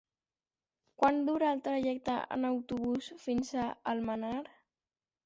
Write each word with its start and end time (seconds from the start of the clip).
Quant 1.01 1.19
dura 1.27 1.51
el 1.55 1.61
trajecte 1.67 2.15
en 2.37 2.47
autobús 2.49 3.11
fins 3.27 3.53
a 3.65 3.67
Almenar? 3.93 4.35